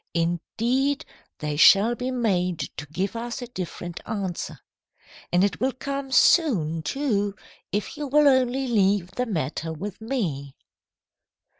Indeed, 0.15 1.05
they 1.37 1.55
shall 1.57 1.93
be 1.93 2.09
made 2.09 2.57
to 2.75 2.87
give 2.87 3.15
us 3.15 3.39
a 3.43 3.47
different 3.47 3.99
answer. 4.07 4.57
And 5.31 5.43
it 5.43 5.59
will 5.59 5.73
come 5.73 6.11
soon, 6.11 6.81
too, 6.81 7.35
if 7.71 7.97
you 7.97 8.07
will 8.07 8.27
only 8.27 8.67
leave 8.67 9.11
the 9.11 9.27
matter 9.27 9.71
with 9.71 10.01
me.' 10.01 10.55